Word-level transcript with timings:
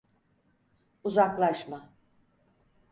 Uzaklaşma. 1.03 1.89